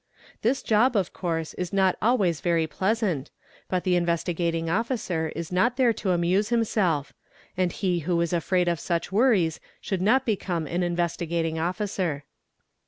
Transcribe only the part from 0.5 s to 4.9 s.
job, of course, is not always very pleasant, but the Investigating